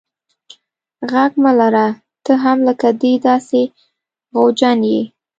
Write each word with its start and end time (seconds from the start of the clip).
ږغ 1.11 1.31
مه 1.43 1.51
لره 1.59 1.87
ته 2.25 2.33
هم 2.43 2.57
لکه 2.67 2.87
دی 3.01 3.13
داسي 3.25 3.63
خوجن 4.31 4.79
یې. 4.91 5.01